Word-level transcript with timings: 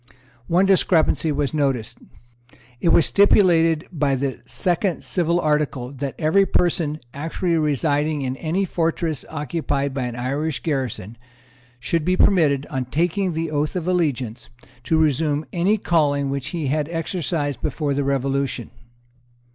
One 0.47 0.65
discrepancy 0.65 1.31
was 1.31 1.53
noticed. 1.53 1.99
It 2.79 2.89
was 2.89 3.05
stipulated 3.05 3.85
by 3.91 4.15
the 4.15 4.41
second 4.47 5.03
civil 5.03 5.39
article, 5.39 5.91
that 5.91 6.15
every 6.17 6.47
person 6.47 6.99
actually 7.13 7.55
residing 7.55 8.23
in 8.23 8.35
any 8.37 8.65
fortress 8.65 9.23
occupied 9.29 9.93
by 9.93 10.05
an 10.05 10.15
Irish 10.15 10.59
garrison, 10.63 11.19
should 11.79 12.03
be 12.03 12.17
permitted, 12.17 12.65
on 12.71 12.85
taking 12.85 13.33
the 13.33 13.51
Oath 13.51 13.75
of 13.75 13.87
Allegiance, 13.87 14.49
to 14.85 14.97
resume 14.97 15.45
any 15.53 15.77
calling 15.77 16.31
which 16.31 16.47
he 16.47 16.65
had 16.65 16.89
exercised 16.89 17.61
before 17.61 17.93
the 17.93 18.03
Revolution. 18.03 18.71